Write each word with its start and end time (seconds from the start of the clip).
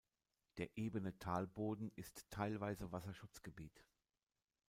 Der 0.57 0.67
ebene 0.79 1.15
Talboden 1.19 1.91
ist 1.95 2.25
teilweise 2.31 2.91
Wasserschutzgebiet. 2.91 3.85